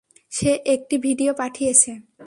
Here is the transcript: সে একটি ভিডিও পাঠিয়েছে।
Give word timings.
সে 0.31 0.51
একটি 0.65 0.95
ভিডিও 0.97 1.31
পাঠিয়েছে। 1.33 1.91